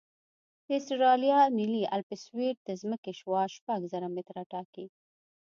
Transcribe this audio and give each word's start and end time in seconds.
د 0.65 0.69
اسټرالیا 0.79 1.39
ملي 1.57 1.83
الپسویډ 1.95 2.55
د 2.63 2.69
ځمکې 2.81 3.11
شعاع 3.19 3.47
شپږ 3.55 3.79
زره 3.93 4.07
متره 4.15 4.43
ټاکي 4.51 4.85